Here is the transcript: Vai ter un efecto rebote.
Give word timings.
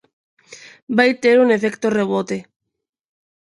Vai 0.97 1.09
ter 1.23 1.35
un 1.43 1.49
efecto 1.57 1.87
rebote. 1.99 2.37